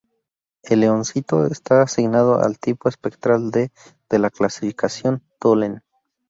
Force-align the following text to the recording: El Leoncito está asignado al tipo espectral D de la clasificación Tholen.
El 0.63 0.79
Leoncito 0.79 1.45
está 1.45 1.83
asignado 1.83 2.41
al 2.41 2.57
tipo 2.57 2.89
espectral 2.89 3.51
D 3.51 3.69
de 4.09 4.17
la 4.17 4.31
clasificación 4.31 5.21
Tholen. 5.39 5.83